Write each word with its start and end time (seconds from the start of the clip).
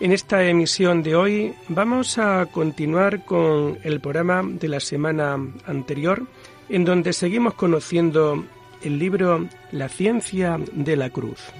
En 0.00 0.12
esta 0.12 0.42
emisión 0.42 1.02
de 1.02 1.14
hoy 1.14 1.54
vamos 1.68 2.16
a 2.16 2.46
continuar 2.46 3.26
con 3.26 3.78
el 3.82 4.00
programa 4.00 4.42
de 4.42 4.66
la 4.66 4.80
semana 4.80 5.36
anterior, 5.66 6.26
en 6.70 6.86
donde 6.86 7.12
seguimos 7.12 7.52
conociendo 7.52 8.42
el 8.82 8.98
libro 8.98 9.46
La 9.72 9.90
ciencia 9.90 10.58
de 10.72 10.96
la 10.96 11.10
cruz. 11.10 11.52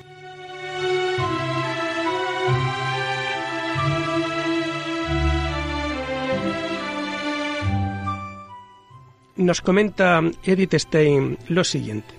Nos 9.36 9.60
comenta 9.60 10.22
Edith 10.44 10.74
Stein 10.76 11.36
lo 11.48 11.62
siguiente. 11.62 12.14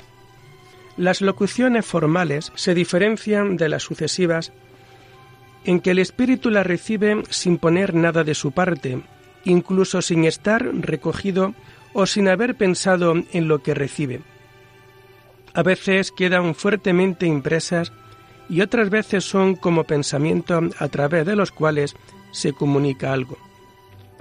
Las 0.97 1.21
locuciones 1.21 1.83
formales 1.83 2.51
se 2.53 2.75
diferencian 2.75 3.57
de 3.57 3.69
las 3.69 3.81
sucesivas 3.81 4.53
en 5.65 5.79
que 5.79 5.91
el 5.91 5.99
espíritu 5.99 6.49
la 6.49 6.63
recibe 6.63 7.23
sin 7.29 7.57
poner 7.57 7.93
nada 7.93 8.23
de 8.23 8.35
su 8.35 8.51
parte, 8.51 9.01
incluso 9.45 10.01
sin 10.01 10.25
estar 10.25 10.63
recogido 10.63 11.53
o 11.93 12.05
sin 12.05 12.27
haber 12.27 12.55
pensado 12.55 13.13
en 13.31 13.47
lo 13.47 13.59
que 13.59 13.73
recibe. 13.73 14.21
A 15.53 15.63
veces 15.63 16.11
quedan 16.11 16.55
fuertemente 16.55 17.25
impresas 17.25 17.91
y 18.49 18.61
otras 18.61 18.89
veces 18.89 19.23
son 19.23 19.55
como 19.55 19.83
pensamiento 19.83 20.61
a 20.79 20.87
través 20.87 21.25
de 21.25 21.35
los 21.35 21.51
cuales 21.51 21.95
se 22.31 22.53
comunica 22.53 23.13
algo. 23.13 23.37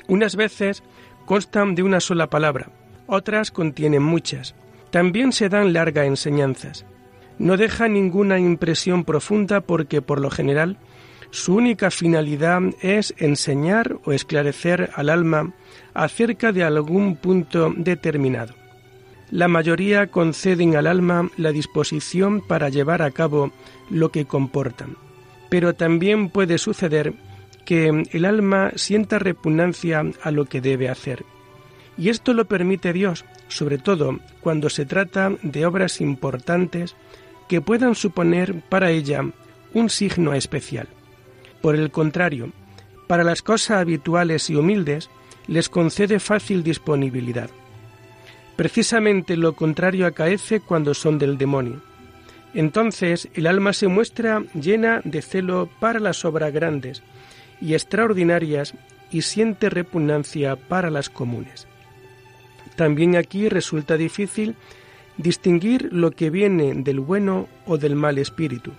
Unas 0.09 0.37
veces 0.37 0.83
constan 1.25 1.75
de 1.75 1.83
una 1.83 2.01
sola 2.01 2.29
palabra, 2.29 2.71
otras 3.07 3.51
contienen 3.51 4.03
muchas. 4.03 4.55
También 4.91 5.33
se 5.33 5.49
dan 5.49 5.73
largas 5.73 6.07
enseñanzas. 6.07 6.85
No 7.39 7.57
deja 7.57 7.89
ninguna 7.89 8.39
impresión 8.39 9.05
profunda 9.05 9.61
porque 9.61 10.03
por 10.03 10.21
lo 10.21 10.31
general 10.31 10.79
su 11.31 11.55
única 11.55 11.91
finalidad 11.91 12.61
es 12.81 13.15
enseñar 13.19 13.99
o 14.05 14.13
esclarecer 14.13 14.91
al 14.95 15.09
alma 15.09 15.53
acerca 15.95 16.53
de 16.53 16.65
algún 16.65 17.17
punto 17.17 17.73
determinado. 17.77 18.55
La 19.31 19.47
mayoría 19.47 20.09
conceden 20.09 20.75
al 20.75 20.89
alma 20.89 21.31
la 21.37 21.53
disposición 21.53 22.41
para 22.41 22.69
llevar 22.69 23.01
a 23.03 23.13
cabo 23.13 23.53
lo 23.89 24.11
que 24.11 24.25
comportan, 24.25 24.97
pero 25.49 25.75
también 25.75 26.31
puede 26.31 26.59
suceder 26.59 27.15
que 27.65 28.05
el 28.11 28.25
alma 28.25 28.73
sienta 28.75 29.21
repugnancia 29.21 30.03
a 30.23 30.31
lo 30.33 30.47
que 30.47 30.61
debe 30.61 30.89
hacer. 30.89 31.25
Y 31.97 32.09
esto 32.09 32.35
lo 32.35 32.47
permite 32.47 32.93
Dios, 32.93 33.25
sobre 33.47 33.79
todo 33.79 34.19
cuando 34.41 34.69
se 34.69 34.85
trata 34.85 35.33
de 35.43 35.65
obras 35.65 36.01
importantes 36.01 36.97
que 37.49 37.61
puedan 37.61 37.95
suponer 37.95 38.63
para 38.69 38.91
ella 38.91 39.25
un 39.75 39.91
signo 39.91 40.35
especial. 40.35 40.89
Por 41.61 41.77
el 41.77 41.91
contrario, 41.91 42.53
para 43.07 43.25
las 43.25 43.43
cosas 43.43 43.79
habituales 43.79 44.49
y 44.51 44.55
humildes 44.55 45.11
les 45.47 45.69
concede 45.69 46.21
fácil 46.21 46.63
disponibilidad. 46.63 47.51
Precisamente 48.57 49.37
lo 49.37 49.55
contrario 49.55 50.07
acaece 50.07 50.61
cuando 50.61 50.95
son 50.95 51.19
del 51.19 51.37
demonio. 51.37 51.83
Entonces 52.55 53.29
el 53.35 53.47
alma 53.47 53.73
se 53.73 53.89
muestra 53.89 54.45
llena 54.55 55.01
de 55.05 55.23
celo 55.23 55.69
para 55.81 56.01
las 56.01 56.25
obras 56.25 56.53
grandes 56.53 57.03
y 57.61 57.75
extraordinarias 57.75 58.75
y 59.11 59.23
siente 59.23 59.71
repugnancia 59.71 60.57
para 60.57 60.91
las 60.91 61.11
comunes. 61.11 61.67
También 62.77 63.17
aquí 63.17 63.49
resulta 63.49 63.97
difícil 63.97 64.55
distinguir 65.17 65.89
lo 65.93 66.13
que 66.13 66.31
viene 66.31 66.75
del 66.75 67.01
bueno 67.01 67.49
o 67.67 67.77
del 67.77 67.95
mal 67.97 68.19
espíritu 68.19 68.73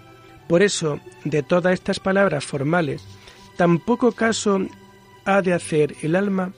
por 0.52 0.64
eso, 0.64 1.00
de 1.24 1.44
todas 1.44 1.74
estas 1.74 2.02
palabras 2.02 2.44
formales, 2.44 3.02
tan 3.56 3.80
poco 3.80 4.12
caso 4.12 4.60
ha 5.24 5.42
de 5.42 5.54
hacer 5.54 5.96
el 6.02 6.14
alma 6.14 6.52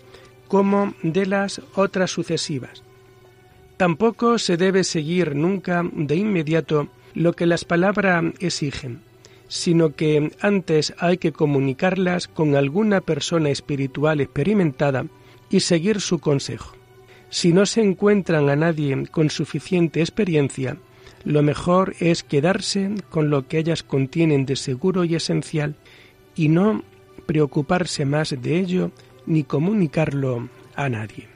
como 0.47 0.95
de 1.03 1.27
las 1.27 1.61
otras 1.75 2.09
sucesivas. 2.09 2.81
Tampoco 3.77 4.39
se 4.39 4.57
debe 4.57 4.83
seguir 4.83 5.35
nunca 5.35 5.87
de 5.93 6.15
inmediato 6.15 6.87
lo 7.13 7.33
que 7.33 7.45
las 7.45 7.65
palabras 7.65 8.23
exigen, 8.39 9.01
sino 9.47 9.93
que 9.93 10.31
antes 10.39 10.95
hay 10.97 11.19
que 11.19 11.31
comunicarlas 11.31 12.27
con 12.27 12.55
alguna 12.55 12.99
persona 12.99 13.51
espiritual 13.51 14.21
experimentada 14.21 15.05
y 15.51 15.59
seguir 15.59 16.01
su 16.01 16.17
consejo. 16.17 16.75
Si 17.29 17.53
no 17.53 17.67
se 17.67 17.81
encuentran 17.81 18.49
a 18.49 18.55
nadie 18.55 19.05
con 19.11 19.29
suficiente 19.29 19.99
experiencia, 19.99 20.77
lo 21.25 21.41
mejor 21.41 21.95
es 21.99 22.23
quedarse 22.23 22.91
con 23.09 23.29
lo 23.29 23.47
que 23.47 23.59
ellas 23.59 23.83
contienen 23.83 24.45
de 24.45 24.55
seguro 24.55 25.03
y 25.03 25.15
esencial 25.15 25.75
y 26.35 26.49
no 26.49 26.83
preocuparse 27.25 28.05
más 28.05 28.35
de 28.41 28.59
ello 28.59 28.91
ni 29.25 29.43
comunicarlo 29.43 30.49
a 30.75 30.89
nadie. 30.89 31.27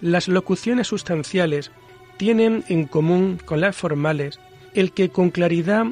Las 0.00 0.26
locuciones 0.26 0.88
sustanciales 0.88 1.70
tienen 2.16 2.64
en 2.68 2.86
común 2.86 3.38
con 3.44 3.60
las 3.60 3.76
formales 3.76 4.40
el 4.74 4.92
que 4.92 5.10
con 5.10 5.30
claridad 5.30 5.86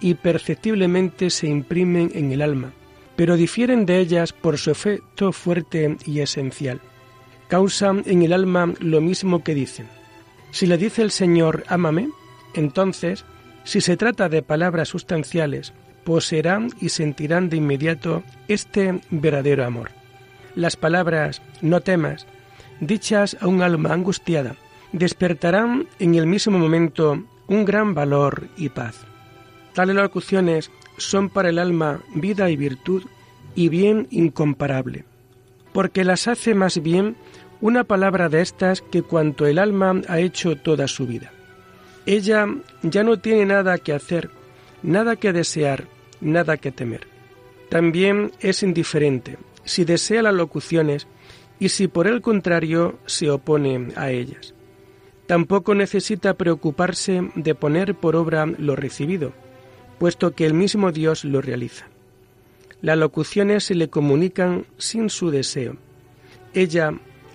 y 0.00 0.14
perceptiblemente 0.14 1.30
se 1.30 1.46
imprimen 1.46 2.10
en 2.14 2.32
el 2.32 2.42
alma, 2.42 2.72
pero 3.16 3.36
difieren 3.36 3.86
de 3.86 4.00
ellas 4.00 4.32
por 4.32 4.58
su 4.58 4.70
efecto 4.70 5.32
fuerte 5.32 5.96
y 6.04 6.20
esencial. 6.20 6.80
Causan 7.48 8.02
en 8.06 8.22
el 8.22 8.32
alma 8.32 8.72
lo 8.80 9.00
mismo 9.00 9.42
que 9.42 9.54
dicen. 9.54 9.86
Si 10.50 10.66
le 10.66 10.78
dice 10.78 11.02
el 11.02 11.10
Señor, 11.10 11.64
ámame, 11.68 12.08
entonces, 12.54 13.24
si 13.64 13.80
se 13.80 13.96
trata 13.96 14.28
de 14.28 14.42
palabras 14.42 14.88
sustanciales, 14.88 15.72
poseerán 16.04 16.70
y 16.80 16.90
sentirán 16.90 17.48
de 17.48 17.56
inmediato 17.56 18.22
este 18.46 19.00
verdadero 19.10 19.64
amor. 19.64 19.90
Las 20.54 20.76
palabras 20.76 21.42
no 21.60 21.80
temas, 21.80 22.26
dichas 22.80 23.36
a 23.40 23.46
un 23.46 23.62
alma 23.62 23.92
angustiada, 23.92 24.56
despertarán 24.92 25.88
en 25.98 26.14
el 26.14 26.26
mismo 26.26 26.58
momento 26.58 27.24
un 27.48 27.64
gran 27.64 27.94
valor 27.94 28.48
y 28.56 28.68
paz. 28.68 29.06
Tales 29.74 29.96
locuciones 29.96 30.70
son 30.96 31.28
para 31.28 31.48
el 31.48 31.58
alma 31.58 32.00
vida 32.14 32.48
y 32.48 32.56
virtud 32.56 33.02
y 33.54 33.68
bien 33.68 34.06
incomparable, 34.10 35.04
porque 35.72 36.04
las 36.04 36.28
hace 36.28 36.54
más 36.54 36.82
bien 36.82 37.16
una 37.60 37.84
palabra 37.84 38.28
de 38.28 38.40
estas 38.40 38.82
que 38.82 39.02
cuanto 39.02 39.46
el 39.46 39.58
alma 39.58 40.00
ha 40.08 40.20
hecho 40.20 40.56
toda 40.56 40.86
su 40.86 41.06
vida. 41.06 41.32
Ella 42.06 42.46
ya 42.82 43.02
no 43.02 43.18
tiene 43.18 43.46
nada 43.46 43.78
que 43.78 43.92
hacer, 43.92 44.30
nada 44.82 45.16
que 45.16 45.32
desear, 45.32 45.88
nada 46.20 46.56
que 46.56 46.70
temer. 46.70 47.06
También 47.68 48.32
es 48.40 48.62
indiferente 48.62 49.38
si 49.64 49.84
desea 49.84 50.22
las 50.22 50.34
locuciones 50.34 51.06
y 51.58 51.70
si 51.70 51.88
por 51.88 52.06
el 52.06 52.20
contrario 52.20 52.98
se 53.06 53.30
opone 53.30 53.88
a 53.96 54.10
ellas. 54.10 54.54
Tampoco 55.26 55.74
necesita 55.74 56.34
preocuparse 56.34 57.30
de 57.34 57.54
poner 57.54 57.94
por 57.94 58.14
obra 58.14 58.44
lo 58.46 58.76
recibido, 58.76 59.32
puesto 59.98 60.32
que 60.32 60.46
el 60.46 60.54
mismo 60.54 60.92
Dios 60.92 61.24
lo 61.24 61.40
realiza. 61.40 61.86
Las 62.82 62.98
locuciones 62.98 63.64
se 63.64 63.74
le 63.74 63.88
comunican 63.88 64.66
sin 64.76 65.08
su 65.08 65.30
deseo. 65.30 65.76
Ella, 66.52 66.92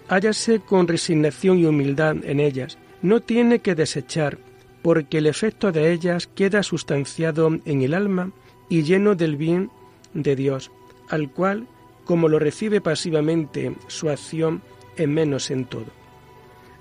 hállase 0.07 0.59
con 0.59 0.87
resignación 0.87 1.59
y 1.59 1.65
humildad 1.65 2.17
en 2.23 2.39
ellas, 2.39 2.77
no 3.01 3.21
tiene 3.21 3.59
que 3.59 3.75
desechar, 3.75 4.37
porque 4.81 5.17
el 5.17 5.25
efecto 5.25 5.71
de 5.71 5.91
ellas 5.91 6.27
queda 6.27 6.63
sustanciado 6.63 7.59
en 7.65 7.81
el 7.81 7.93
alma 7.93 8.31
y 8.69 8.83
lleno 8.83 9.15
del 9.15 9.35
bien 9.35 9.71
de 10.13 10.35
Dios, 10.35 10.71
al 11.09 11.31
cual, 11.31 11.67
como 12.05 12.29
lo 12.29 12.39
recibe 12.39 12.81
pasivamente, 12.81 13.73
su 13.87 14.09
acción 14.09 14.61
es 14.95 15.07
menos 15.07 15.51
en 15.51 15.65
todo. 15.65 15.87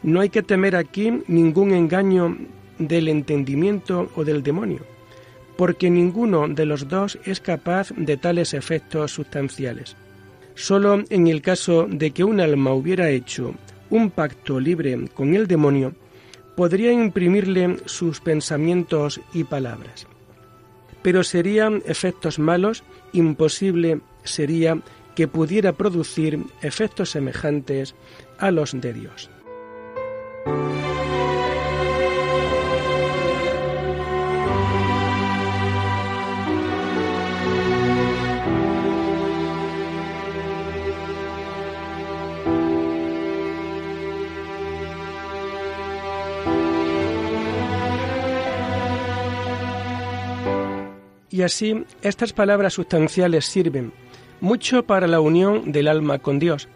No 0.03 0.21
hay 0.21 0.29
que 0.29 0.43
temer 0.43 0.77
aquí 0.77 1.23
ningún 1.27 1.73
engaño 1.73 2.37
del 2.79 3.09
entendimiento 3.09 4.11
o 4.15 4.25
del 4.25 4.43
demonio, 4.43 4.81
porque 5.59 5.91
ninguno 5.91 6.47
de 6.47 6.65
los 6.67 6.87
dos 6.87 7.19
es 7.25 7.41
capaz 7.41 7.91
de 7.97 8.17
tales 8.17 8.55
efectos 8.55 9.11
sustanciales. 9.11 9.97
Solo 10.55 11.03
en 11.11 11.27
el 11.27 11.43
caso 11.43 11.89
de 11.91 12.13
que 12.13 12.23
un 12.23 12.39
alma 12.41 12.73
hubiera 12.73 13.11
hecho 13.11 13.57
un 13.91 14.13
pacto 14.13 14.61
libre 14.61 14.97
con 15.15 15.35
el 15.35 15.49
demonio, 15.49 15.95
podría 16.55 16.93
imprimirle 16.93 17.79
sus 17.87 18.21
pensamientos 18.21 19.21
y 19.35 19.43
palabras. 19.43 20.07
Pero 21.03 21.25
serían 21.25 21.83
efectos 21.87 22.39
malos, 22.39 22.85
imposible 23.13 23.99
sería 24.23 24.79
que 25.17 25.27
pudiera 25.27 25.73
producir 25.73 26.39
efectos 26.63 27.11
semejantes 27.11 27.97
a 28.39 28.53
los 28.53 28.81
de 28.81 28.93
Dios. 28.93 29.29
Así, 51.49 51.85
estas 52.03 52.33
palabras 52.33 52.75
sustanciales 52.75 53.47
sirven 53.47 53.93
mucho 54.41 54.85
para 54.85 55.07
la 55.07 55.21
unión 55.21 55.73
del 55.73 55.89
alma 55.89 56.19
con 56.19 56.39
Dios, 56.39 56.69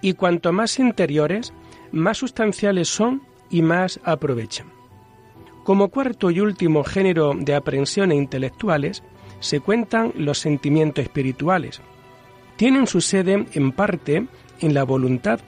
y 0.00 0.14
cuanto 0.14 0.52
más 0.52 0.78
interiores, 0.78 1.52
más 1.92 2.18
sustanciales 2.18 2.88
son 2.88 3.22
y 3.50 3.62
más 3.62 4.00
aprovechan. 4.04 4.68
Como 5.64 5.88
cuarto 5.88 6.30
y 6.30 6.40
último 6.40 6.82
género 6.84 7.34
de 7.36 7.54
aprehensiones 7.54 8.18
intelectuales, 8.18 9.02
se 9.40 9.60
cuentan 9.60 10.12
los 10.16 10.38
sentimientos 10.38 11.04
espirituales. 11.04 11.80
Tienen 12.56 12.86
su 12.86 13.00
sede 13.00 13.46
en 13.52 13.72
parte 13.72 14.26
en 14.60 14.74
la 14.74 14.84
voluntad 14.84 15.40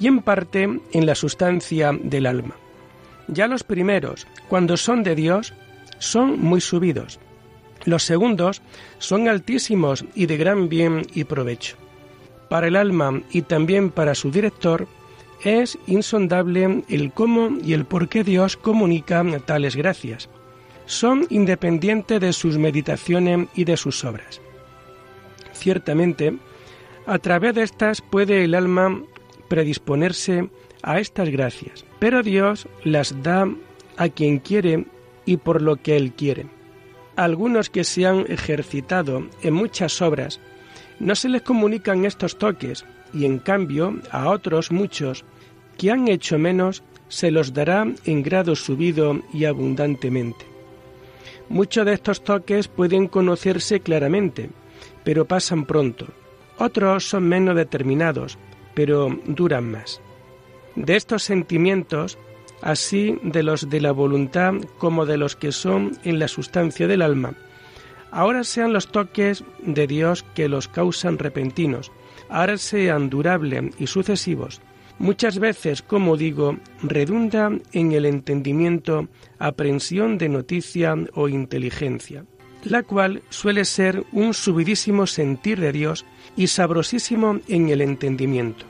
y 0.00 0.06
en 0.06 0.22
parte 0.22 0.62
en 0.62 1.06
la 1.06 1.14
sustancia 1.14 1.92
del 1.92 2.26
alma. 2.26 2.56
Ya 3.28 3.46
los 3.46 3.64
primeros, 3.64 4.26
cuando 4.48 4.76
son 4.76 5.02
de 5.02 5.14
Dios, 5.14 5.54
son 5.98 6.40
muy 6.40 6.60
subidos, 6.60 7.18
los 7.84 8.02
segundos 8.02 8.62
son 8.98 9.28
altísimos 9.28 10.04
y 10.14 10.26
de 10.26 10.36
gran 10.36 10.68
bien 10.68 11.06
y 11.14 11.24
provecho. 11.24 11.76
Para 12.48 12.68
el 12.68 12.76
alma 12.76 13.22
y 13.30 13.42
también 13.42 13.90
para 13.90 14.14
su 14.14 14.30
director 14.30 14.86
es 15.42 15.78
insondable 15.86 16.84
el 16.88 17.12
cómo 17.12 17.58
y 17.62 17.74
el 17.74 17.84
por 17.84 18.08
qué 18.08 18.24
Dios 18.24 18.56
comunica 18.56 19.24
tales 19.44 19.76
gracias. 19.76 20.28
Son 20.86 21.26
independientes 21.30 22.20
de 22.20 22.32
sus 22.32 22.58
meditaciones 22.58 23.48
y 23.54 23.64
de 23.64 23.76
sus 23.76 24.04
obras. 24.04 24.40
Ciertamente, 25.52 26.36
a 27.06 27.18
través 27.18 27.54
de 27.54 27.62
estas 27.62 28.00
puede 28.00 28.44
el 28.44 28.54
alma 28.54 29.02
predisponerse 29.48 30.48
a 30.82 31.00
estas 31.00 31.28
gracias, 31.30 31.84
pero 31.98 32.22
Dios 32.22 32.66
las 32.82 33.22
da 33.22 33.48
a 33.96 34.08
quien 34.08 34.38
quiere 34.38 34.86
y 35.24 35.38
por 35.38 35.62
lo 35.62 35.76
que 35.76 35.96
Él 35.96 36.12
quiere 36.12 36.46
algunos 37.16 37.70
que 37.70 37.84
se 37.84 38.06
han 38.06 38.24
ejercitado 38.28 39.28
en 39.42 39.54
muchas 39.54 40.00
obras, 40.02 40.40
no 40.98 41.14
se 41.14 41.28
les 41.28 41.42
comunican 41.42 42.04
estos 42.04 42.38
toques 42.38 42.84
y 43.12 43.24
en 43.24 43.38
cambio 43.38 43.98
a 44.10 44.30
otros 44.30 44.72
muchos 44.72 45.24
que 45.78 45.90
han 45.90 46.08
hecho 46.08 46.38
menos 46.38 46.82
se 47.08 47.30
los 47.30 47.52
dará 47.52 47.86
en 48.04 48.22
grado 48.22 48.56
subido 48.56 49.20
y 49.32 49.44
abundantemente. 49.44 50.46
Muchos 51.48 51.84
de 51.84 51.92
estos 51.92 52.24
toques 52.24 52.68
pueden 52.68 53.06
conocerse 53.06 53.80
claramente, 53.80 54.50
pero 55.04 55.26
pasan 55.26 55.66
pronto. 55.66 56.06
Otros 56.58 57.08
son 57.08 57.28
menos 57.28 57.56
determinados, 57.56 58.38
pero 58.74 59.16
duran 59.26 59.70
más. 59.70 60.00
De 60.74 60.96
estos 60.96 61.22
sentimientos 61.22 62.18
así 62.64 63.18
de 63.22 63.42
los 63.42 63.68
de 63.68 63.80
la 63.80 63.92
voluntad 63.92 64.54
como 64.78 65.04
de 65.04 65.18
los 65.18 65.36
que 65.36 65.52
son 65.52 65.92
en 66.02 66.18
la 66.18 66.28
sustancia 66.28 66.88
del 66.88 67.02
alma. 67.02 67.34
Ahora 68.10 68.42
sean 68.42 68.72
los 68.72 68.90
toques 68.90 69.44
de 69.62 69.86
Dios 69.86 70.24
que 70.34 70.48
los 70.48 70.66
causan 70.66 71.18
repentinos, 71.18 71.92
ahora 72.30 72.56
sean 72.56 73.10
durables 73.10 73.74
y 73.78 73.86
sucesivos. 73.86 74.62
Muchas 74.98 75.38
veces, 75.38 75.82
como 75.82 76.16
digo, 76.16 76.56
redunda 76.82 77.50
en 77.72 77.92
el 77.92 78.06
entendimiento, 78.06 79.08
aprensión 79.38 80.16
de 80.16 80.30
noticia 80.30 80.94
o 81.14 81.28
inteligencia, 81.28 82.24
la 82.62 82.82
cual 82.82 83.22
suele 83.28 83.66
ser 83.66 84.04
un 84.12 84.32
subidísimo 84.32 85.06
sentir 85.06 85.60
de 85.60 85.72
Dios 85.72 86.06
y 86.34 86.46
sabrosísimo 86.46 87.40
en 87.46 87.68
el 87.68 87.82
entendimiento, 87.82 88.64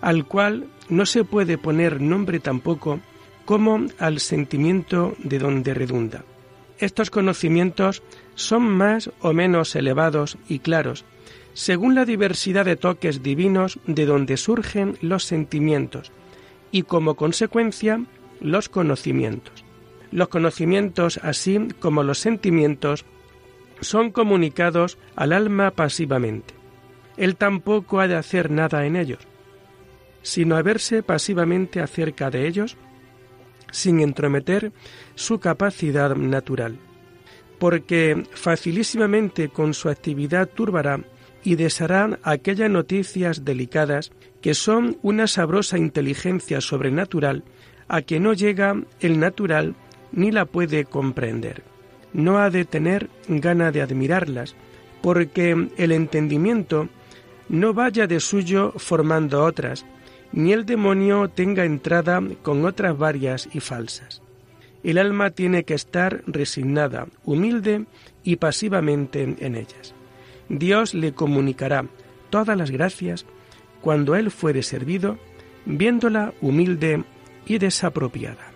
al 0.00 0.24
cual 0.24 0.68
no 0.88 1.04
se 1.04 1.24
puede 1.24 1.58
poner 1.58 2.00
nombre 2.00 2.38
tampoco 2.38 3.00
como 3.46 3.86
al 3.98 4.20
sentimiento 4.20 5.14
de 5.18 5.38
donde 5.38 5.72
redunda. 5.72 6.24
Estos 6.78 7.08
conocimientos 7.08 8.02
son 8.34 8.64
más 8.64 9.10
o 9.20 9.32
menos 9.32 9.74
elevados 9.74 10.36
y 10.48 10.58
claros, 10.58 11.06
según 11.54 11.94
la 11.94 12.04
diversidad 12.04 12.66
de 12.66 12.76
toques 12.76 13.22
divinos 13.22 13.78
de 13.86 14.04
donde 14.04 14.36
surgen 14.36 14.98
los 15.00 15.24
sentimientos 15.24 16.12
y 16.70 16.82
como 16.82 17.14
consecuencia 17.14 18.04
los 18.40 18.68
conocimientos. 18.68 19.64
Los 20.10 20.28
conocimientos, 20.28 21.18
así 21.22 21.68
como 21.80 22.02
los 22.02 22.18
sentimientos, 22.18 23.06
son 23.80 24.10
comunicados 24.10 24.98
al 25.14 25.32
alma 25.32 25.70
pasivamente. 25.70 26.52
Él 27.16 27.36
tampoco 27.36 28.00
ha 28.00 28.08
de 28.08 28.16
hacer 28.16 28.50
nada 28.50 28.84
en 28.86 28.96
ellos, 28.96 29.20
sino 30.22 30.56
a 30.56 30.62
verse 30.62 31.02
pasivamente 31.02 31.80
acerca 31.80 32.30
de 32.30 32.46
ellos 32.46 32.76
sin 33.76 34.00
entrometer 34.00 34.72
su 35.14 35.38
capacidad 35.38 36.16
natural, 36.16 36.78
porque 37.58 38.24
facilísimamente 38.32 39.50
con 39.50 39.74
su 39.74 39.90
actividad 39.90 40.48
turbará 40.48 41.00
y 41.44 41.56
deshará 41.56 42.18
aquellas 42.22 42.70
noticias 42.70 43.44
delicadas 43.44 44.12
que 44.40 44.54
son 44.54 44.96
una 45.02 45.26
sabrosa 45.26 45.76
inteligencia 45.76 46.62
sobrenatural 46.62 47.44
a 47.86 48.00
que 48.00 48.18
no 48.18 48.32
llega 48.32 48.82
el 49.00 49.20
natural 49.20 49.76
ni 50.10 50.30
la 50.32 50.46
puede 50.46 50.86
comprender. 50.86 51.62
No 52.14 52.38
ha 52.38 52.48
de 52.48 52.64
tener 52.64 53.10
gana 53.28 53.72
de 53.72 53.82
admirarlas, 53.82 54.56
porque 55.02 55.68
el 55.76 55.92
entendimiento 55.92 56.88
no 57.50 57.74
vaya 57.74 58.06
de 58.06 58.20
suyo 58.20 58.72
formando 58.76 59.44
otras, 59.44 59.84
ni 60.36 60.52
el 60.52 60.66
demonio 60.66 61.28
tenga 61.30 61.64
entrada 61.64 62.22
con 62.42 62.66
otras 62.66 62.96
varias 62.96 63.48
y 63.54 63.60
falsas. 63.60 64.20
El 64.84 64.98
alma 64.98 65.30
tiene 65.30 65.64
que 65.64 65.72
estar 65.72 66.22
resignada, 66.26 67.08
humilde 67.24 67.86
y 68.22 68.36
pasivamente 68.36 69.22
en 69.22 69.56
ellas. 69.56 69.94
Dios 70.50 70.92
le 70.92 71.12
comunicará 71.12 71.86
todas 72.28 72.56
las 72.56 72.70
gracias 72.70 73.24
cuando 73.80 74.14
Él 74.14 74.30
fuere 74.30 74.62
servido, 74.62 75.18
viéndola 75.64 76.34
humilde 76.42 77.02
y 77.46 77.56
desapropiada. 77.56 78.55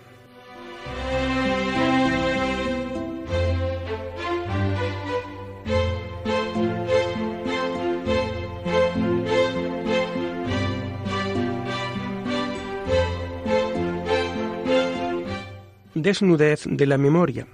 Desnudez 16.02 16.64
de 16.66 16.86
la 16.86 16.98
memoria. 16.98 17.46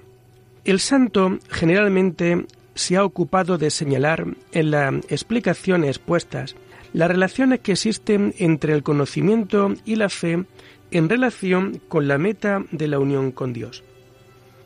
El 0.65 0.81
santo 0.81 1.39
generalmente 1.49 2.47
se 2.75 2.97
ha 2.97 3.05
ocupado 3.05 3.59
de 3.59 3.71
señalar 3.71 4.27
en 4.53 4.71
las 4.71 4.95
explicaciones 5.09 5.99
puestas 5.99 6.57
las 6.93 7.09
relaciones 7.09 7.61
que 7.61 7.73
existen 7.73 8.35
entre 8.39 8.73
el 8.73 8.83
conocimiento 8.83 9.75
y 9.85 9.97
la 9.97 10.09
fe 10.09 10.45
en 10.91 11.09
relación 11.09 11.81
con 11.89 12.09
la 12.09 12.19
meta 12.19 12.65
de 12.71 12.89
la 12.89 12.99
unión 12.99 13.33
con 13.33 13.53
Dios. 13.53 13.83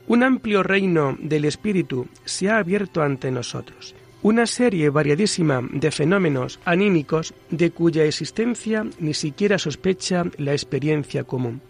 Un 0.07 0.23
amplio 0.23 0.63
reino 0.63 1.17
del 1.21 1.45
Espíritu 1.45 2.09
se 2.25 2.51
ha 2.51 2.59
abierto 2.59 3.03
ante 3.03 3.31
nosotros, 3.31 3.95
una 4.23 4.47
serie 4.47 4.91
variadísima 4.91 5.61
de 5.73 5.91
fenómenos 5.91 6.61
anímicos 6.65 7.33
de 7.51 7.71
cuya 7.71 8.05
existencia 8.05 8.87
ni 8.99 9.15
siquiera 9.15 9.59
sospecha 9.59 10.25
la 10.37 10.53
experiencia 10.53 11.25
común 11.25 11.63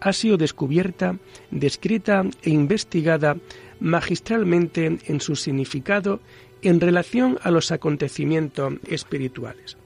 ha 0.00 0.12
sido 0.12 0.36
descubierta, 0.36 1.16
descrita 1.50 2.24
e 2.42 2.50
investigada 2.50 3.36
magistralmente 3.80 4.98
en 5.06 5.20
su 5.20 5.36
significado 5.36 6.20
en 6.62 6.80
relación 6.80 7.38
a 7.42 7.50
los 7.50 7.72
acontecimientos 7.72 8.74
espirituales. 8.86 9.76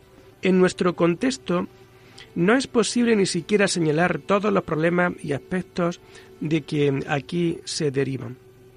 En 0.42 0.58
nuestro 0.58 0.94
contexto, 0.94 1.66
no 2.34 2.54
es 2.54 2.66
posible 2.66 3.16
ni 3.16 3.26
siquiera 3.26 3.66
señalar 3.66 4.18
todos 4.18 4.52
los 4.52 4.64
problemas 4.64 5.12
y 5.22 5.32
aspectos 5.32 6.00
de 6.40 6.62
que 6.62 7.02
aquí 7.08 7.58
se 7.64 7.90
derivan. 7.90 8.36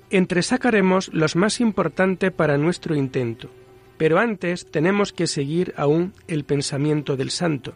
Entresacaremos 0.09 1.13
los 1.13 1.35
más 1.35 1.59
importantes 1.59 2.31
para 2.31 2.57
nuestro 2.57 2.95
intento, 2.95 3.49
pero 3.97 4.17
antes 4.17 4.65
tenemos 4.65 5.13
que 5.13 5.27
seguir 5.27 5.73
aún 5.77 6.13
el 6.27 6.45
pensamiento 6.45 7.15
del 7.17 7.29
santo, 7.29 7.73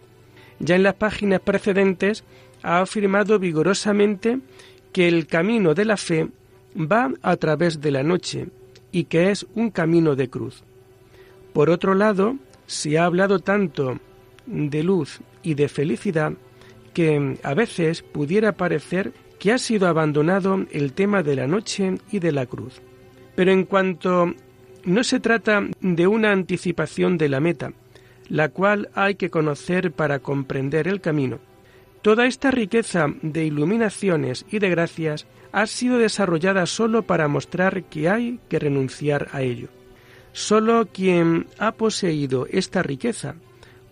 Ya 0.59 0.75
en 0.75 0.83
las 0.83 0.95
páginas 0.95 1.41
precedentes 1.41 2.23
ha 2.63 2.79
afirmado 2.79 3.37
vigorosamente 3.37 4.39
que 4.91 5.07
el 5.07 5.27
camino 5.27 5.73
de 5.73 5.85
la 5.85 5.97
fe 5.97 6.29
va 6.75 7.11
a 7.21 7.35
través 7.37 7.81
de 7.81 7.91
la 7.91 8.03
noche 8.03 8.47
y 8.91 9.05
que 9.05 9.31
es 9.31 9.45
un 9.55 9.69
camino 9.69 10.15
de 10.15 10.29
cruz. 10.29 10.63
Por 11.53 11.69
otro 11.69 11.93
lado, 11.93 12.37
se 12.65 12.97
ha 12.97 13.05
hablado 13.05 13.39
tanto 13.39 13.99
de 14.45 14.83
luz 14.83 15.19
y 15.43 15.53
de 15.53 15.67
felicidad 15.67 16.33
que 16.93 17.37
a 17.43 17.53
veces 17.53 18.01
pudiera 18.01 18.53
parecer 18.53 19.13
que 19.39 19.51
ha 19.51 19.57
sido 19.57 19.87
abandonado 19.87 20.65
el 20.71 20.93
tema 20.93 21.21
de 21.21 21.35
la 21.35 21.47
noche 21.47 21.97
y 22.11 22.19
de 22.19 22.31
la 22.31 22.45
cruz. 22.45 22.81
Pero 23.35 23.51
en 23.51 23.65
cuanto 23.65 24.33
no 24.85 25.03
se 25.03 25.19
trata 25.19 25.67
de 25.81 26.07
una 26.07 26.31
anticipación 26.31 27.17
de 27.17 27.29
la 27.29 27.39
meta, 27.39 27.73
la 28.29 28.49
cual 28.49 28.89
hay 28.93 29.15
que 29.15 29.29
conocer 29.29 29.91
para 29.91 30.19
comprender 30.19 30.87
el 30.87 31.01
camino, 31.01 31.39
toda 32.03 32.27
esta 32.27 32.51
riqueza 32.51 33.07
de 33.21 33.45
iluminaciones 33.45 34.45
y 34.51 34.59
de 34.59 34.69
gracias 34.69 35.25
ha 35.53 35.65
sido 35.65 35.97
desarrollada 35.97 36.65
sólo 36.65 37.03
para 37.03 37.27
mostrar 37.27 37.85
que 37.85 38.09
hay 38.09 38.39
que 38.49 38.59
renunciar 38.59 39.29
a 39.31 39.41
ello. 39.41 39.69
Sólo 40.33 40.87
quien 40.91 41.47
ha 41.57 41.71
poseído 41.71 42.45
esta 42.51 42.83
riqueza 42.83 43.35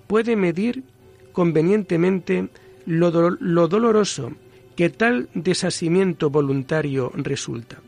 puede 0.08 0.36
medir 0.36 0.84
convenientemente 1.32 2.50
lo, 2.86 3.12
doloroso 3.12 4.34
que 4.76 4.90
tal 4.90 5.30
desasimiento 5.34 6.30
voluntario 6.30 7.12
resulta. 7.16 7.80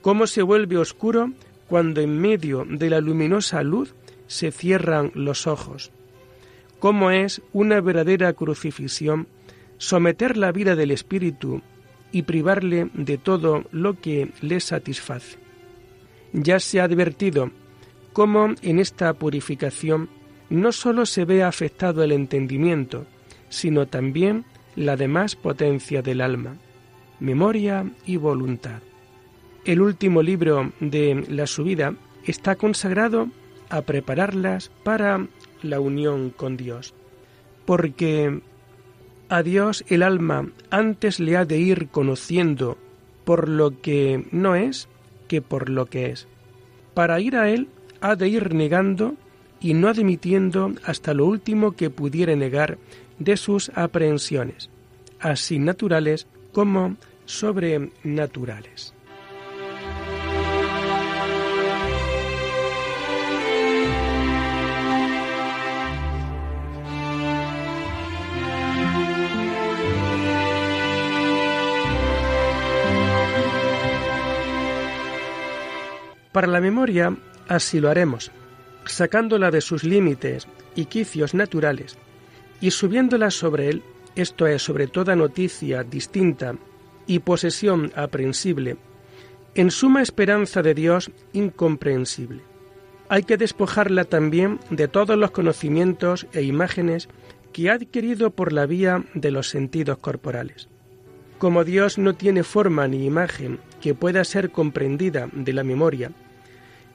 Cómo 0.00 0.26
se 0.26 0.40
vuelve 0.40 0.78
oscuro 0.78 1.32
cuando 1.68 2.00
en 2.00 2.18
medio 2.18 2.64
de 2.66 2.88
la 2.88 3.00
luminosa 3.00 3.62
luz 3.62 3.94
se 4.26 4.52
cierran 4.52 5.12
los 5.14 5.46
ojos. 5.46 5.90
Cómo 6.82 7.12
es 7.12 7.40
una 7.52 7.80
verdadera 7.80 8.32
crucifixión 8.32 9.28
someter 9.78 10.36
la 10.36 10.50
vida 10.50 10.74
del 10.74 10.90
espíritu 10.90 11.62
y 12.10 12.22
privarle 12.22 12.90
de 12.92 13.18
todo 13.18 13.62
lo 13.70 14.00
que 14.00 14.32
le 14.40 14.58
satisface. 14.58 15.38
Ya 16.32 16.58
se 16.58 16.80
ha 16.80 16.84
advertido 16.84 17.52
cómo 18.12 18.48
en 18.62 18.80
esta 18.80 19.12
purificación 19.12 20.08
no 20.50 20.72
sólo 20.72 21.06
se 21.06 21.24
ve 21.24 21.44
afectado 21.44 22.02
el 22.02 22.10
entendimiento, 22.10 23.06
sino 23.48 23.86
también 23.86 24.44
la 24.74 24.96
demás 24.96 25.36
potencia 25.36 26.02
del 26.02 26.20
alma, 26.20 26.56
memoria 27.20 27.88
y 28.06 28.16
voluntad. 28.16 28.82
El 29.64 29.82
último 29.82 30.20
libro 30.20 30.72
de 30.80 31.26
la 31.28 31.46
subida 31.46 31.94
está 32.24 32.56
consagrado 32.56 33.28
a 33.70 33.82
prepararlas 33.82 34.72
para 34.82 35.28
la 35.62 35.80
unión 35.80 36.30
con 36.30 36.56
Dios, 36.56 36.94
porque 37.64 38.40
a 39.28 39.42
Dios 39.42 39.84
el 39.88 40.02
alma 40.02 40.48
antes 40.70 41.20
le 41.20 41.36
ha 41.36 41.44
de 41.44 41.58
ir 41.58 41.88
conociendo 41.88 42.76
por 43.24 43.48
lo 43.48 43.80
que 43.80 44.26
no 44.30 44.54
es 44.54 44.88
que 45.28 45.40
por 45.40 45.68
lo 45.68 45.86
que 45.86 46.10
es. 46.10 46.28
Para 46.94 47.20
ir 47.20 47.36
a 47.36 47.48
Él 47.48 47.68
ha 48.00 48.16
de 48.16 48.28
ir 48.28 48.54
negando 48.54 49.14
y 49.60 49.74
no 49.74 49.88
admitiendo 49.88 50.72
hasta 50.84 51.14
lo 51.14 51.24
último 51.26 51.72
que 51.72 51.88
pudiere 51.88 52.36
negar 52.36 52.78
de 53.18 53.36
sus 53.36 53.70
aprehensiones, 53.74 54.70
así 55.20 55.58
naturales 55.58 56.26
como 56.52 56.96
sobrenaturales. 57.24 58.92
Para 76.42 76.54
la 76.54 76.60
memoria 76.60 77.16
así 77.46 77.78
lo 77.78 77.88
haremos, 77.88 78.32
sacándola 78.84 79.52
de 79.52 79.60
sus 79.60 79.84
límites 79.84 80.48
y 80.74 80.86
quicios 80.86 81.34
naturales 81.34 81.96
y 82.60 82.72
subiéndola 82.72 83.30
sobre 83.30 83.68
él, 83.68 83.84
esto 84.16 84.48
es, 84.48 84.60
sobre 84.60 84.88
toda 84.88 85.14
noticia 85.14 85.84
distinta 85.84 86.56
y 87.06 87.20
posesión 87.20 87.92
aprensible, 87.94 88.76
en 89.54 89.70
suma 89.70 90.02
esperanza 90.02 90.62
de 90.62 90.74
Dios 90.74 91.12
incomprensible. 91.32 92.42
Hay 93.08 93.22
que 93.22 93.36
despojarla 93.36 94.04
también 94.04 94.58
de 94.68 94.88
todos 94.88 95.16
los 95.16 95.30
conocimientos 95.30 96.26
e 96.32 96.42
imágenes 96.42 97.08
que 97.52 97.70
ha 97.70 97.74
adquirido 97.74 98.30
por 98.30 98.52
la 98.52 98.66
vía 98.66 99.04
de 99.14 99.30
los 99.30 99.48
sentidos 99.48 99.98
corporales. 99.98 100.68
Como 101.38 101.62
Dios 101.62 101.98
no 101.98 102.16
tiene 102.16 102.42
forma 102.42 102.88
ni 102.88 103.06
imagen 103.06 103.60
que 103.80 103.94
pueda 103.94 104.24
ser 104.24 104.50
comprendida 104.50 105.28
de 105.32 105.52
la 105.52 105.62
memoria, 105.62 106.10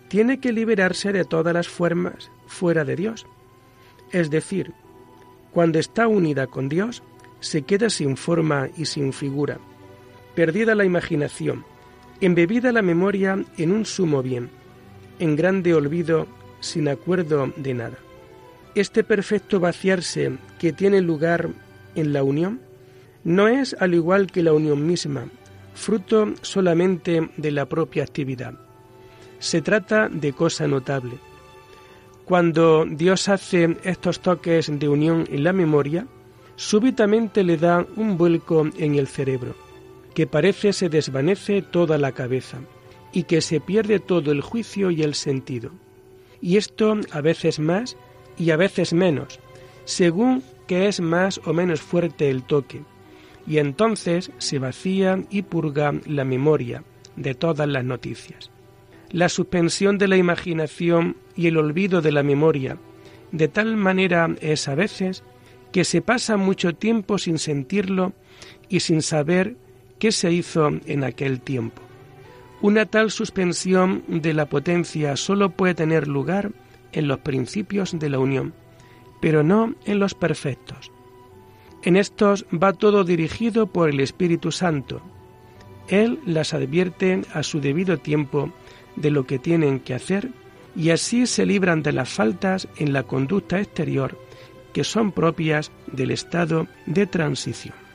tiene 0.07 0.39
que 0.39 0.51
liberarse 0.51 1.11
de 1.11 1.25
todas 1.25 1.53
las 1.53 1.67
formas 1.67 2.31
fuera 2.45 2.85
de 2.85 2.95
Dios. 2.95 3.25
Es 4.11 4.29
decir, 4.29 4.73
cuando 5.51 5.79
está 5.79 6.07
unida 6.07 6.47
con 6.47 6.69
Dios, 6.69 7.03
se 7.39 7.63
queda 7.63 7.89
sin 7.89 8.17
forma 8.17 8.69
y 8.77 8.85
sin 8.85 9.13
figura, 9.13 9.59
perdida 10.35 10.75
la 10.75 10.85
imaginación, 10.85 11.65
embebida 12.21 12.71
la 12.71 12.81
memoria 12.81 13.43
en 13.57 13.71
un 13.71 13.85
sumo 13.85 14.23
bien, 14.23 14.49
en 15.19 15.35
grande 15.35 15.73
olvido, 15.73 16.27
sin 16.59 16.87
acuerdo 16.87 17.53
de 17.55 17.73
nada. 17.73 17.97
Este 18.75 19.03
perfecto 19.03 19.59
vaciarse 19.59 20.37
que 20.59 20.73
tiene 20.73 21.01
lugar 21.01 21.49
en 21.95 22.13
la 22.13 22.23
unión 22.23 22.61
no 23.23 23.47
es, 23.47 23.75
al 23.79 23.93
igual 23.93 24.27
que 24.27 24.43
la 24.43 24.53
unión 24.53 24.85
misma, 24.85 25.25
fruto 25.73 26.33
solamente 26.41 27.29
de 27.37 27.51
la 27.51 27.67
propia 27.67 28.03
actividad. 28.03 28.66
Se 29.39 29.61
trata 29.61 30.09
de 30.09 30.33
cosa 30.33 30.67
notable. 30.67 31.17
Cuando 32.25 32.85
Dios 32.85 33.29
hace 33.29 33.77
estos 33.83 34.19
toques 34.19 34.69
de 34.79 34.89
unión 34.89 35.25
en 35.29 35.43
la 35.43 35.53
memoria, 35.53 36.07
súbitamente 36.55 37.43
le 37.43 37.57
da 37.57 37.85
un 37.95 38.17
vuelco 38.17 38.67
en 38.77 38.95
el 38.95 39.07
cerebro, 39.07 39.55
que 40.13 40.27
parece 40.27 40.73
se 40.73 40.89
desvanece 40.89 41.61
toda 41.61 41.97
la 41.97 42.11
cabeza 42.11 42.59
y 43.13 43.23
que 43.23 43.41
se 43.41 43.61
pierde 43.61 43.99
todo 43.99 44.31
el 44.31 44.41
juicio 44.41 44.91
y 44.91 45.03
el 45.03 45.15
sentido. 45.15 45.71
Y 46.41 46.57
esto 46.57 46.97
a 47.11 47.21
veces 47.21 47.59
más 47.59 47.95
y 48.37 48.51
a 48.51 48.57
veces 48.57 48.93
menos, 48.93 49.39
según 49.85 50.43
que 50.67 50.87
es 50.87 50.99
más 50.99 51.39
o 51.45 51.53
menos 51.53 51.81
fuerte 51.81 52.29
el 52.29 52.43
toque 52.43 52.81
y 53.47 53.59
entonces 53.59 54.31
se 54.37 54.59
vacía 54.59 55.23
y 55.29 55.43
purga 55.43 55.93
la 56.05 56.25
memoria 56.25 56.83
de 57.15 57.33
todas 57.33 57.67
las 57.67 57.85
noticias. 57.85 58.51
La 59.11 59.29
suspensión 59.29 59.97
de 59.97 60.07
la 60.07 60.17
imaginación 60.17 61.17
y 61.35 61.47
el 61.47 61.57
olvido 61.57 62.01
de 62.01 62.11
la 62.11 62.23
memoria 62.23 62.77
de 63.31 63.47
tal 63.47 63.75
manera 63.75 64.33
es 64.41 64.67
a 64.67 64.75
veces 64.75 65.23
que 65.71 65.83
se 65.83 66.01
pasa 66.01 66.37
mucho 66.37 66.73
tiempo 66.73 67.17
sin 67.17 67.37
sentirlo 67.37 68.13
y 68.69 68.79
sin 68.81 69.01
saber 69.01 69.57
qué 69.99 70.11
se 70.11 70.31
hizo 70.31 70.69
en 70.85 71.03
aquel 71.03 71.41
tiempo. 71.41 71.81
Una 72.61 72.85
tal 72.85 73.11
suspensión 73.11 74.03
de 74.07 74.33
la 74.33 74.47
potencia 74.47 75.15
sólo 75.15 75.51
puede 75.51 75.75
tener 75.75 76.07
lugar 76.07 76.51
en 76.91 77.07
los 77.07 77.19
principios 77.19 77.97
de 77.99 78.09
la 78.09 78.19
unión, 78.19 78.53
pero 79.21 79.43
no 79.43 79.75
en 79.85 79.99
los 79.99 80.15
perfectos. 80.15 80.91
En 81.83 81.95
estos 81.95 82.45
va 82.51 82.73
todo 82.73 83.03
dirigido 83.03 83.67
por 83.67 83.89
el 83.89 83.99
Espíritu 83.99 84.51
Santo. 84.51 85.01
Él 85.87 86.19
las 86.25 86.53
advierte 86.53 87.21
a 87.33 87.43
su 87.43 87.61
debido 87.61 87.99
tiempo 87.99 88.51
de 88.97 89.11
lo 89.11 89.25
que 89.25 89.39
tienen 89.39 89.79
que 89.79 89.93
hacer 89.93 90.29
y 90.75 90.89
así 90.89 91.25
se 91.25 91.45
libran 91.45 91.81
de 91.81 91.93
las 91.93 92.09
faltas 92.09 92.67
en 92.77 92.91
la 92.93 93.03
conducta 93.03 93.59
exterior 93.59 94.17
que 94.73 94.83
son 94.83 95.11
propias 95.11 95.71
del 95.91 96.11
estado 96.11 96.67
de 96.85 97.07
transición. 97.07 97.86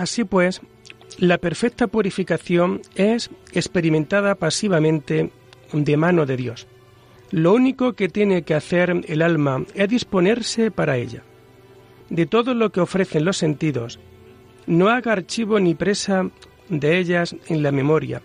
Así 0.00 0.24
pues, 0.24 0.62
la 1.18 1.36
perfecta 1.36 1.86
purificación 1.86 2.80
es 2.94 3.28
experimentada 3.52 4.34
pasivamente 4.34 5.30
de 5.74 5.96
mano 5.98 6.24
de 6.24 6.38
Dios. 6.38 6.66
Lo 7.30 7.52
único 7.52 7.92
que 7.92 8.08
tiene 8.08 8.40
que 8.40 8.54
hacer 8.54 9.04
el 9.08 9.20
alma 9.20 9.62
es 9.74 9.90
disponerse 9.90 10.70
para 10.70 10.96
ella. 10.96 11.22
De 12.08 12.24
todo 12.24 12.54
lo 12.54 12.72
que 12.72 12.80
ofrecen 12.80 13.26
los 13.26 13.36
sentidos, 13.36 14.00
no 14.66 14.88
haga 14.88 15.12
archivo 15.12 15.60
ni 15.60 15.74
presa 15.74 16.30
de 16.70 16.96
ellas 16.96 17.36
en 17.48 17.62
la 17.62 17.70
memoria, 17.70 18.22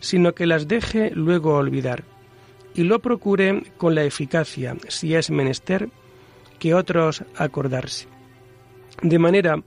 sino 0.00 0.34
que 0.34 0.44
las 0.44 0.68
deje 0.68 1.10
luego 1.14 1.54
olvidar, 1.54 2.04
y 2.74 2.82
lo 2.82 2.98
procure 2.98 3.62
con 3.78 3.94
la 3.94 4.04
eficacia, 4.04 4.76
si 4.88 5.14
es 5.14 5.30
menester, 5.30 5.88
que 6.58 6.74
otros 6.74 7.24
acordarse. 7.34 8.08
De 9.00 9.18
manera 9.18 9.62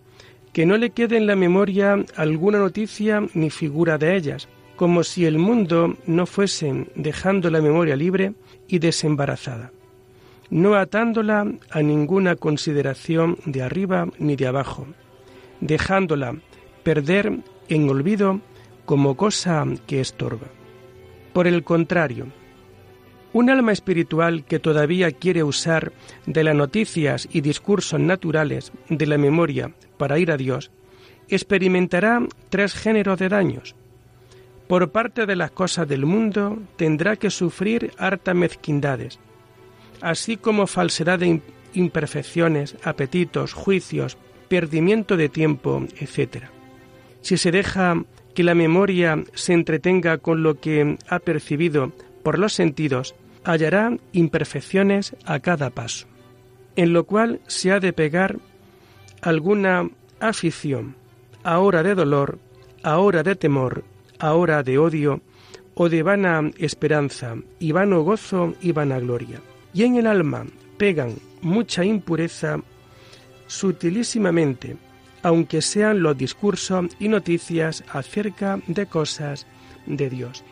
que 0.58 0.66
no 0.66 0.76
le 0.76 0.90
quede 0.90 1.18
en 1.18 1.28
la 1.28 1.36
memoria 1.36 2.04
alguna 2.16 2.58
noticia 2.58 3.22
ni 3.36 3.52
figura 3.52 4.00
de 4.00 4.16
ellas, 4.16 4.50
como 4.76 5.04
si 5.04 5.24
el 5.24 5.38
mundo 5.38 5.96
no 6.08 6.26
fuese 6.26 6.88
dejando 6.96 7.52
la 7.52 7.62
memoria 7.62 7.96
libre 7.96 8.34
y 8.68 8.80
desembarazada, 8.80 9.72
no 10.50 10.74
atándola 10.74 11.46
a 11.70 11.82
ninguna 11.84 12.36
consideración 12.38 13.38
de 13.46 13.62
arriba 13.62 14.08
ni 14.18 14.36
de 14.36 14.48
abajo, 14.48 14.88
dejándola 15.62 16.36
perder 16.82 17.38
en 17.70 17.88
olvido 17.88 18.42
como 18.86 19.16
cosa 19.16 19.64
que 19.86 20.02
estorba. 20.02 20.48
Por 21.34 21.46
el 21.46 21.64
contrario, 21.64 22.30
un 23.34 23.50
alma 23.50 23.72
espiritual 23.72 24.44
que 24.46 24.60
todavía 24.60 25.12
quiere 25.12 25.44
usar 25.44 25.92
de 26.26 26.44
las 26.44 26.56
noticias 26.56 27.28
y 27.32 27.42
discursos 27.42 28.00
naturales 28.00 28.72
de 28.90 29.06
la 29.06 29.18
memoria 29.18 29.72
para 29.98 30.20
ir 30.20 30.32
a 30.32 30.38
Dios, 30.38 30.72
experimentará 31.28 32.26
tres 32.50 32.74
géneros 32.74 33.20
de 33.20 33.30
daños. 33.30 33.76
Por 34.68 34.92
parte 34.92 35.26
de 35.26 35.36
las 35.36 35.52
cosas 35.52 35.88
del 35.88 36.06
mundo 36.06 36.58
tendrá 36.76 37.16
que 37.16 37.30
sufrir 37.30 37.92
hartas 37.98 38.36
mezquindades, 38.36 39.20
así 40.02 40.38
como 40.38 40.68
falsedad 40.68 41.20
de 41.20 41.42
imperfecciones, 41.74 42.76
apetitos, 42.84 43.54
juicios, 43.54 44.18
perdimiento 44.50 45.18
de 45.18 45.30
tiempo, 45.30 45.86
etc. 46.00 46.46
Si 47.22 47.38
se 47.38 47.52
deja 47.52 48.04
que 48.34 48.44
la 48.44 48.56
memoria 48.56 49.24
se 49.34 49.54
entretenga 49.54 50.18
con 50.18 50.44
lo 50.44 50.60
que 50.60 50.98
ha 51.08 51.20
percibido 51.20 51.92
por 52.28 52.40
los 52.40 52.52
sentidos, 52.52 53.16
hallará 53.46 53.96
imperfecciones 54.12 55.16
a 55.24 55.40
cada 55.40 55.70
paso, 55.70 56.08
en 56.76 56.92
lo 56.92 57.06
cual 57.06 57.40
se 57.48 57.72
ha 57.72 57.80
de 57.80 57.94
pegar 57.94 58.36
alguna 59.22 59.90
afición, 60.20 60.98
ahora 61.46 61.84
de 61.84 61.96
dolor, 61.96 62.38
ahora 62.84 63.24
de 63.24 63.38
temor, 63.38 63.86
ahora 64.20 64.62
de 64.62 64.78
odio, 64.78 65.22
o 65.74 65.88
de 65.88 66.04
vana 66.04 66.52
esperanza, 66.58 67.36
y 67.60 67.72
vano 67.72 68.02
gozo 68.02 68.56
y 68.60 68.74
vanagloria. 68.74 69.40
Y 69.74 69.84
en 69.84 69.96
el 69.96 70.06
alma 70.06 70.46
pegan 70.76 71.16
mucha 71.42 71.86
impureza 71.86 72.60
sutilísimamente, 73.48 74.76
aunque 75.24 75.62
sean 75.62 76.04
los 76.04 76.18
discursos 76.18 76.88
y 77.00 77.08
noticias 77.08 77.86
acerca 77.88 78.60
de 78.68 78.86
cosas 78.86 79.48
de 79.86 80.10
Dios, 80.10 80.44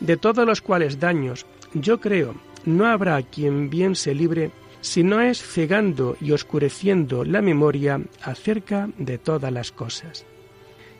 de 0.00 0.16
todos 0.16 0.46
los 0.46 0.60
cuales 0.60 1.00
daños, 1.00 1.46
yo 1.74 2.00
creo, 2.00 2.34
no 2.64 2.86
habrá 2.86 3.22
quien 3.22 3.70
bien 3.70 3.94
se 3.94 4.14
libre 4.14 4.50
si 4.80 5.02
no 5.02 5.20
es 5.20 5.42
cegando 5.42 6.16
y 6.20 6.32
oscureciendo 6.32 7.24
la 7.24 7.42
memoria 7.42 8.00
acerca 8.22 8.88
de 8.98 9.18
todas 9.18 9.52
las 9.52 9.72
cosas. 9.72 10.24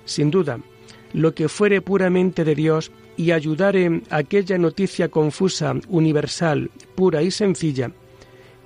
Sin 0.04 0.30
duda, 0.30 0.58
lo 1.12 1.34
que 1.34 1.48
fuere 1.48 1.80
puramente 1.80 2.44
de 2.44 2.54
Dios 2.54 2.90
y 3.16 3.30
ayudare 3.32 4.02
aquella 4.10 4.58
noticia 4.58 5.08
confusa, 5.08 5.74
universal, 5.88 6.70
pura 6.94 7.22
y 7.22 7.30
sencilla, 7.30 7.90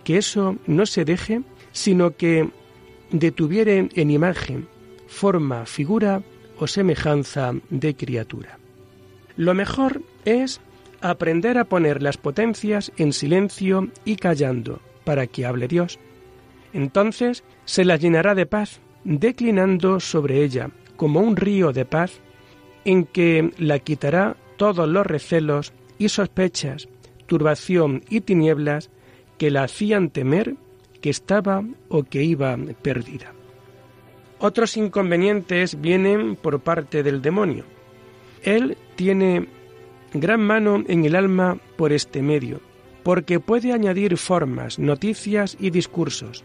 que 0.05 0.19
eso 0.19 0.57
no 0.67 0.87
se 0.87 1.05
deje, 1.05 1.43
sino 1.73 2.17
que 2.17 2.49
detuviere 3.11 3.89
en 3.95 4.11
imagen, 4.11 4.69
forma, 5.07 5.67
figura 5.67 6.23
o 6.59 6.67
semejanza 6.67 7.55
de 7.71 7.95
criatura. 7.95 8.59
Lo 9.37 9.55
mejor 9.55 10.03
es 10.25 10.61
aprender 11.01 11.59
a 11.59 11.65
poner 11.65 12.03
las 12.03 12.17
potencias 12.17 12.93
en 12.97 13.13
silencio 13.13 13.89
y 14.05 14.17
callando, 14.17 14.81
para 15.05 15.27
que 15.27 15.45
hable 15.45 15.69
Dios. 15.69 15.99
Entonces 16.73 17.45
se 17.65 17.85
la 17.85 17.97
llenará 17.97 18.35
de 18.35 18.47
paz, 18.47 18.81
declinando 19.05 20.01
sobre 20.01 20.43
ella 20.43 20.71
como 20.97 21.21
un 21.21 21.37
río 21.37 21.73
de 21.73 21.85
paz, 21.85 22.21
en 22.85 23.05
que 23.05 23.53
la 23.59 23.79
quitará 23.79 24.37
todos 24.57 24.89
los 24.89 25.07
recelos 25.07 25.73
y 25.99 26.09
sospechas, 26.09 26.89
turbación 27.27 28.03
y 28.09 28.21
tinieblas 28.21 28.91
que 29.39 29.51
la 29.51 29.65
hacían 29.65 30.11
temer 30.11 30.55
que 31.01 31.11
estaba 31.11 31.65
o 31.89 32.05
que 32.05 32.23
iba 32.23 32.57
perdida. 32.81 33.33
Otros 34.39 34.77
inconvenientes 34.77 35.81
vienen 35.81 36.37
por 36.37 36.61
parte 36.61 37.03
del 37.03 37.23
demonio. 37.23 37.65
Él 38.43 38.77
tiene 38.97 39.47
gran 40.15 40.41
mano 40.41 40.83
en 40.87 41.05
el 41.05 41.15
alma 41.15 41.59
por 41.77 41.93
este 41.93 42.23
medio, 42.23 42.61
porque 43.03 43.41
puede 43.41 43.73
añadir 43.73 44.17
formas, 44.17 44.79
noticias 44.79 45.57
y 45.59 45.71
discursos, 45.71 46.45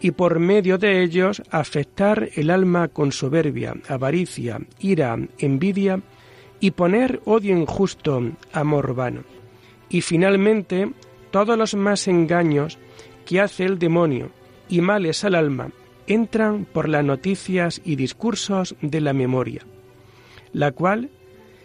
y 0.00 0.10
por 0.10 0.38
medio 0.38 0.78
de 0.78 1.02
ellos 1.02 1.42
afectar 1.50 2.28
el 2.34 2.50
alma 2.50 2.88
con 2.88 3.12
soberbia, 3.12 3.74
avaricia, 3.88 4.60
ira, 4.80 5.18
envidia, 5.38 6.00
y 6.60 6.70
poner 6.70 7.20
odio 7.24 7.56
injusto, 7.56 8.22
amor 8.52 8.94
vano. 8.94 9.22
Y 9.88 10.00
finalmente, 10.00 10.90
todos 11.30 11.58
los 11.58 11.74
más 11.74 12.08
engaños 12.08 12.78
que 13.26 13.40
hace 13.40 13.64
el 13.64 13.78
demonio 13.78 14.30
y 14.68 14.80
males 14.80 15.24
al 15.24 15.34
alma 15.34 15.70
entran 16.06 16.64
por 16.64 16.88
las 16.88 17.04
noticias 17.04 17.80
y 17.84 17.96
discursos 17.96 18.76
de 18.80 19.00
la 19.00 19.12
memoria, 19.12 19.62
la 20.52 20.72
cual, 20.72 21.10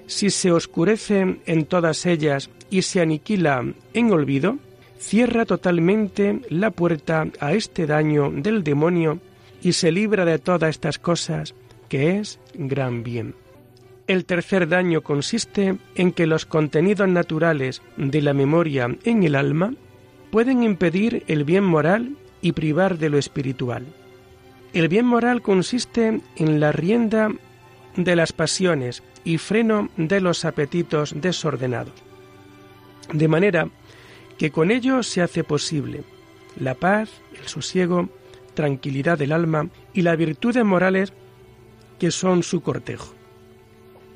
si 0.09 0.31
se 0.31 0.51
oscurece 0.51 1.37
en 1.45 1.65
todas 1.65 2.07
ellas 2.07 2.49
y 2.71 2.81
se 2.81 2.99
aniquila 2.99 3.63
en 3.93 4.11
olvido, 4.11 4.57
cierra 4.97 5.45
totalmente 5.45 6.41
la 6.49 6.71
puerta 6.71 7.27
a 7.39 7.53
este 7.53 7.85
daño 7.85 8.31
del 8.31 8.63
demonio 8.63 9.19
y 9.61 9.73
se 9.73 9.91
libra 9.91 10.25
de 10.25 10.39
todas 10.39 10.71
estas 10.71 10.97
cosas, 10.97 11.53
que 11.89 12.17
es 12.17 12.39
gran 12.55 13.03
bien. 13.03 13.35
El 14.07 14.25
tercer 14.25 14.67
daño 14.67 15.01
consiste 15.01 15.77
en 15.93 16.11
que 16.11 16.25
los 16.25 16.47
contenidos 16.47 17.07
naturales 17.07 17.83
de 17.95 18.23
la 18.23 18.33
memoria 18.33 18.89
en 19.03 19.21
el 19.21 19.35
alma 19.35 19.75
pueden 20.31 20.63
impedir 20.63 21.23
el 21.27 21.43
bien 21.43 21.63
moral 21.63 22.15
y 22.41 22.53
privar 22.53 22.97
de 22.97 23.09
lo 23.09 23.19
espiritual. 23.19 23.85
El 24.73 24.87
bien 24.87 25.05
moral 25.05 25.43
consiste 25.43 26.19
en 26.35 26.59
la 26.59 26.71
rienda 26.71 27.31
de 28.03 28.15
las 28.15 28.33
pasiones 28.33 29.03
y 29.23 29.37
freno 29.37 29.89
de 29.97 30.21
los 30.21 30.45
apetitos 30.45 31.13
desordenados 31.19 32.09
de 33.13 33.27
manera 33.27 33.69
que 34.37 34.51
con 34.51 34.71
ello 34.71 35.03
se 35.03 35.21
hace 35.21 35.43
posible 35.43 36.03
la 36.57 36.75
paz, 36.75 37.09
el 37.39 37.47
sosiego, 37.47 38.09
tranquilidad 38.53 39.17
del 39.17 39.31
alma 39.31 39.69
y 39.93 40.01
las 40.01 40.17
virtudes 40.17 40.65
morales 40.65 41.13
que 41.99 42.11
son 42.11 42.43
su 42.43 42.61
cortejo. 42.61 43.13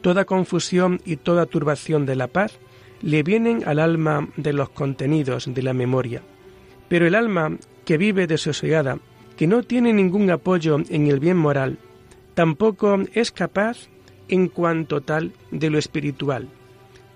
Toda 0.01 0.25
confusión 0.25 1.01
y 1.05 1.17
toda 1.17 1.45
turbación 1.45 2.05
de 2.05 2.15
la 2.15 2.27
paz 2.27 2.59
le 3.01 3.23
vienen 3.23 3.63
al 3.65 3.79
alma 3.79 4.27
de 4.37 4.53
los 4.53 4.69
contenidos 4.69 5.53
de 5.53 5.61
la 5.61 5.73
memoria, 5.73 6.21
pero 6.89 7.07
el 7.07 7.15
alma 7.15 7.57
que 7.85 7.97
vive 7.97 8.27
desosegada, 8.27 8.99
que 9.37 9.47
no 9.47 9.63
tiene 9.63 9.93
ningún 9.93 10.29
apoyo 10.29 10.77
en 10.89 11.07
el 11.07 11.19
bien 11.19 11.37
moral, 11.37 11.77
tampoco 12.33 12.99
es 13.13 13.31
capaz 13.31 13.89
en 14.27 14.47
cuanto 14.47 15.01
tal 15.01 15.33
de 15.51 15.69
lo 15.69 15.77
espiritual, 15.77 16.49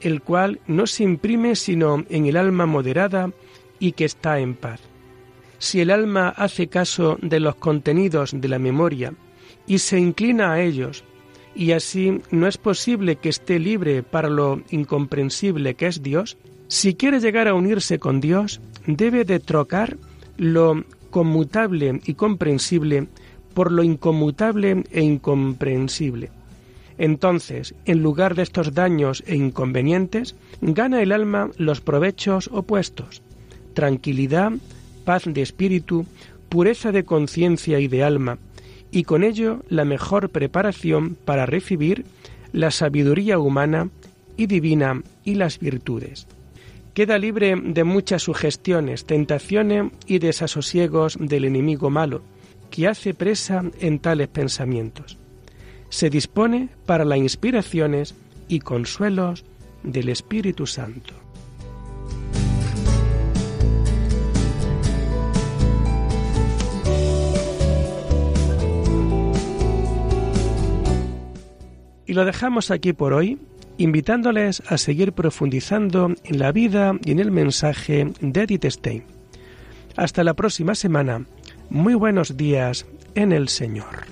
el 0.01 0.21
cual 0.21 0.60
no 0.67 0.88
se 0.88 1.03
imprime 1.03 1.56
sino 1.56 2.03
en 2.10 2.25
el 2.25 2.38
alma 2.38 2.65
moderada 2.65 3.32
y 3.80 3.93
que 3.93 4.06
está 4.06 4.39
en 4.39 4.56
paz. 4.56 4.82
Si 5.60 5.82
el 5.82 5.89
alma 5.89 6.30
hace 6.30 6.67
caso 6.67 7.17
de 7.21 7.39
los 7.39 7.56
contenidos 7.56 8.39
de 8.39 8.47
la 8.47 8.60
memoria 8.60 9.13
y 9.65 9.80
se 9.80 9.99
inclina 9.99 10.53
a 10.53 10.62
ellos, 10.62 11.03
y 11.56 11.71
así 11.71 12.21
no 12.30 12.47
es 12.47 12.58
posible 12.58 13.15
que 13.15 13.30
esté 13.30 13.58
libre 13.58 14.03
para 14.03 14.30
lo 14.30 14.62
incomprensible 14.69 15.73
que 15.73 15.88
es 15.88 16.03
Dios, 16.03 16.38
si 16.67 16.93
quiere 16.93 17.19
llegar 17.19 17.47
a 17.47 17.56
unirse 17.56 17.97
con 17.97 18.21
Dios, 18.21 18.62
debe 18.86 19.25
de 19.25 19.39
trocar 19.39 19.97
lo 20.38 20.84
conmutable 21.10 22.01
y 22.06 22.13
comprensible 22.13 23.08
por 23.58 23.72
lo 23.72 23.82
inconmutable 23.82 24.84
e 24.91 25.02
incomprensible. 25.02 26.30
Entonces, 27.00 27.74
en 27.86 28.04
lugar 28.04 28.36
de 28.36 28.43
estos 28.43 28.76
daños 28.76 29.24
e 29.26 29.36
inconvenientes, 29.36 30.36
gana 30.62 31.02
el 31.02 31.12
alma 31.12 31.50
los 31.58 31.82
provechos 31.82 32.52
opuestos, 32.54 33.24
tranquilidad, 33.74 34.52
paz 35.06 35.24
de 35.26 35.41
espíritu, 35.41 36.06
pureza 36.50 36.91
de 36.91 37.04
conciencia 37.04 37.80
y 37.80 37.88
de 37.88 38.04
alma, 38.04 38.38
y 38.91 39.06
con 39.06 39.24
ello 39.24 39.63
la 39.70 39.86
mejor 39.86 40.30
preparación 40.30 41.17
para 41.26 41.48
recibir 41.48 42.06
la 42.54 42.70
sabiduría 42.70 43.39
humana 43.39 43.89
y 44.38 44.46
divina 44.46 45.02
y 45.26 45.34
las 45.34 45.58
virtudes. 45.58 46.28
Queda 46.93 47.17
libre 47.17 47.56
de 47.56 47.84
muchas 47.84 48.22
sugestiones, 48.22 49.06
tentaciones 49.06 49.91
y 50.06 50.20
desasosiegos 50.20 51.17
del 51.20 51.46
enemigo 51.46 51.89
malo, 51.89 52.22
que 52.69 52.88
hace 52.88 53.13
presa 53.13 53.63
en 53.80 53.99
tales 53.99 54.27
pensamientos. 54.27 55.17
Se 55.89 56.10
dispone 56.10 56.69
para 56.86 57.06
las 57.06 57.19
inspiraciones 57.19 58.15
y 58.47 58.60
consuelos 58.60 59.45
del 59.84 60.10
Espíritu 60.10 60.65
Santo. 60.65 61.13
Y 72.08 72.13
lo 72.13 72.23
dejamos 72.23 72.71
aquí 72.71 72.93
por 72.93 73.13
hoy, 73.13 73.38
invitándoles 73.77 74.63
a 74.67 74.77
seguir 74.77 75.12
profundizando 75.12 76.13
en 76.23 76.39
la 76.39 76.53
vida 76.53 76.97
y 77.03 77.12
en 77.12 77.19
el 77.19 77.32
mensaje 77.32 78.12
de 78.21 78.43
Edith 78.43 78.65
Stein. 78.65 79.03
Hasta 79.97 80.23
la 80.23 80.34
próxima 80.34 80.73
semana. 80.73 81.25
Muy 81.69 81.95
buenos 81.95 82.38
días 82.38 82.86
en 83.15 83.32
el 83.32 83.49
Señor. 83.49 84.06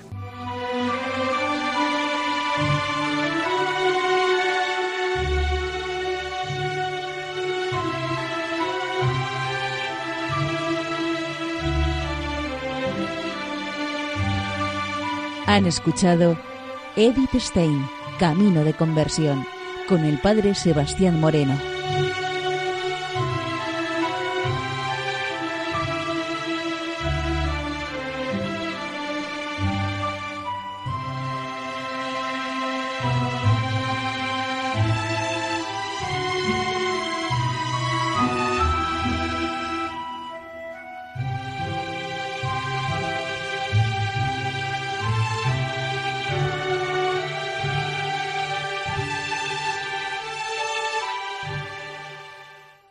Han 15.46 15.64
escuchado 15.64 16.36
Edith 16.96 17.34
Stein, 17.36 17.86
Camino 18.18 18.64
de 18.64 18.74
Conversión, 18.74 19.46
con 19.88 20.04
el 20.04 20.18
Padre 20.18 20.54
Sebastián 20.54 21.20
Moreno. 21.20 21.75